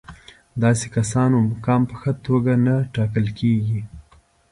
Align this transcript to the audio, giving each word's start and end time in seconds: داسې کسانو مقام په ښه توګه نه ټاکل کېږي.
داسې 0.63 0.85
کسانو 0.95 1.37
مقام 1.51 1.81
په 1.89 1.95
ښه 2.01 2.11
توګه 2.25 2.53
نه 2.65 2.75
ټاکل 2.93 3.25
کېږي. 3.39 3.81